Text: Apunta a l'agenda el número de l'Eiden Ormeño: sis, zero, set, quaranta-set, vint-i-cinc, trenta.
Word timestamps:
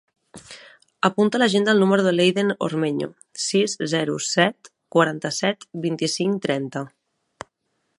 Apunta 1.09 1.37
a 1.39 1.41
l'agenda 1.43 1.75
el 1.77 1.83
número 1.83 2.05
de 2.07 2.13
l'Eiden 2.15 2.49
Ormeño: 2.69 3.11
sis, 3.45 3.77
zero, 3.95 4.19
set, 4.33 4.75
quaranta-set, 4.97 5.71
vint-i-cinc, 5.89 6.43
trenta. 6.49 6.89